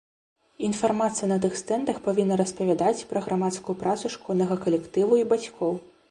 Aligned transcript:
Інфармацыя 0.67 1.27
на 1.31 1.35
тых 1.43 1.57
стэндах 1.59 1.99
павінна 2.07 2.37
распавядаць 2.41 3.05
пра 3.11 3.21
грамадскую 3.25 3.75
працу 3.83 4.11
школьнага 4.15 4.57
калектыву 4.63 5.13
і 5.21 5.27
бацькоў. 5.35 5.77